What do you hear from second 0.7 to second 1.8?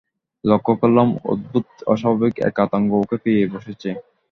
করলাম, অদ্ভূত